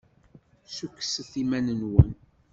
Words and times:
Ssukkset 0.67 1.31
iman-nwen. 1.41 2.11